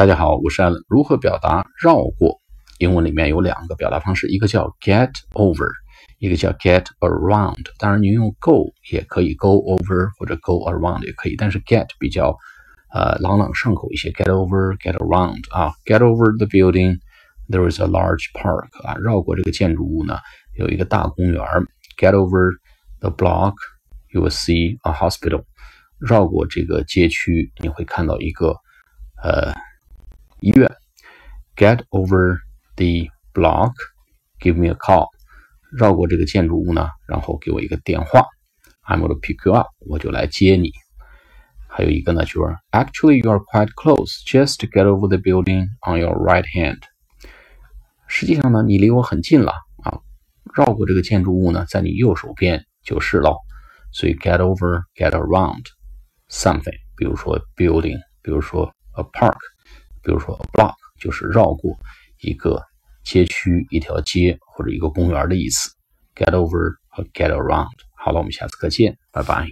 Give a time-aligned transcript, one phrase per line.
[0.00, 0.82] 大家好，我是 Allen。
[0.88, 2.40] 如何表达绕过？
[2.78, 5.68] 英文里面有两个表达方式，一个叫 get over，
[6.18, 7.66] 一个叫 get around。
[7.78, 12.34] 当然，您用 go 也可以，go over 或者 go around 也可以，但是 get 比较
[12.94, 14.10] 呃朗朗上口一些。
[14.12, 20.16] get over，get around 啊，get over the building，there is a large park 啊，绕过这个建筑物呢，
[20.56, 21.44] 有一个大公园。
[21.98, 22.52] get over
[23.00, 25.44] the block，you will see a hospital。
[25.98, 28.56] 绕过这个街区，你会看到一个
[29.22, 29.52] 呃。
[30.39, 30.69] 医院，
[31.55, 32.37] get over
[32.75, 33.73] the block,
[34.39, 35.07] give me a call。
[35.71, 38.25] 绕过这个建筑物呢，然后给我一个电话，
[38.87, 40.71] I'm gonna pick you up，我就来接你。
[41.67, 46.79] 还有一个呢，就是 actually you are quite close, just to get over the building on your right hand。
[48.07, 49.51] 实际上呢，你离我很近了
[49.83, 49.99] 啊，
[50.53, 53.35] 绕过这个建筑物呢，在你右手边就是了。
[53.91, 55.63] 所以 get over, get around
[56.29, 59.37] something，比如说 building，比如说 a park。
[60.02, 61.76] 比如说，block 就是绕过
[62.20, 62.62] 一个
[63.04, 65.70] 街区、一条街或者一个公园的意思。
[66.14, 67.68] get over 和 get around。
[67.96, 69.50] 好了，我们下次课见，拜拜。